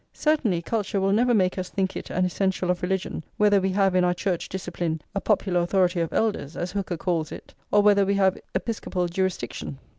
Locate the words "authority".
5.59-5.99